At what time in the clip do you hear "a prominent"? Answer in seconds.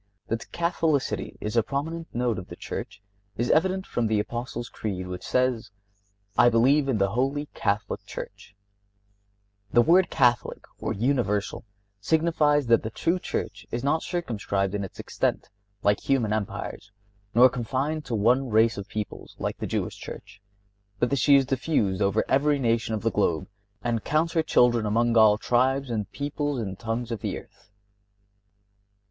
1.55-2.07